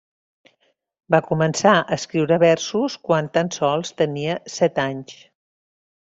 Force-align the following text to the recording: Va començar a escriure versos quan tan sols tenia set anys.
Va 1.15 1.17
començar 1.25 1.73
a 1.81 1.97
escriure 1.97 2.39
versos 2.43 2.95
quan 3.09 3.27
tan 3.35 3.51
sols 3.59 3.93
tenia 4.01 4.39
set 4.55 4.81
anys. 4.85 5.13